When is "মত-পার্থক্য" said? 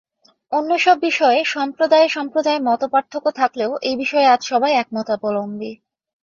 2.59-3.27